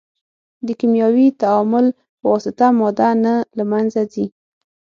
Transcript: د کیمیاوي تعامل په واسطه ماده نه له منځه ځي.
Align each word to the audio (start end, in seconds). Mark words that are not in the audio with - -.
د 0.67 0.67
کیمیاوي 0.79 1.27
تعامل 1.41 1.85
په 2.19 2.25
واسطه 2.31 2.67
ماده 2.79 3.09
نه 3.23 3.33
له 3.57 3.63
منځه 3.71 4.01
ځي. 4.13 4.25